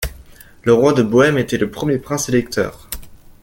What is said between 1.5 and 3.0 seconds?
le premier prince-électeur.